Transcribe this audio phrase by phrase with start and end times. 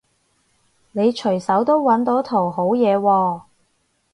[0.93, 3.41] 你隨手都搵到圖好嘢喎